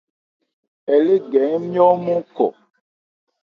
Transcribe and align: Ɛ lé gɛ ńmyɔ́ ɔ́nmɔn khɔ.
Ɛ 0.93 0.95
lé 1.05 1.15
gɛ 1.31 1.41
ńmyɔ́ 1.59 1.85
ɔ́nmɔn 1.93 2.21
khɔ. 2.33 2.47